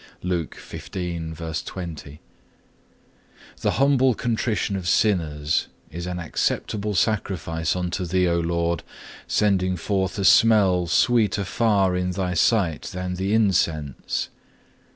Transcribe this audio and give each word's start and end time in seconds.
(3) 0.23 0.47
4. 0.47 0.79
The 0.95 2.21
humble 3.73 4.15
contrition 4.15 4.75
of 4.75 4.87
sinners 4.87 5.67
is 5.91 6.07
an 6.07 6.17
acceptable 6.17 6.95
sacrifice 6.95 7.75
unto 7.75 8.05
Thee, 8.05 8.27
O 8.27 8.39
Lord, 8.39 8.81
sending 9.27 9.77
forth 9.77 10.17
a 10.17 10.25
smell 10.25 10.87
sweeter 10.87 11.43
far 11.43 11.95
in 11.95 12.09
Thy 12.13 12.33
sight 12.33 12.81
than 12.91 13.13
the 13.13 13.35
incense. 13.35 14.29